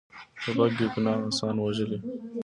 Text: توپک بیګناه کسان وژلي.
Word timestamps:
توپک 0.41 0.71
بیګناه 0.77 1.19
کسان 1.31 1.55
وژلي. 1.59 1.97